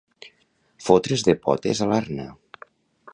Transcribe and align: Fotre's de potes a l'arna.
Fotre's 0.85 1.25
de 1.29 1.37
potes 1.45 1.85
a 1.87 1.91
l'arna. 1.93 2.29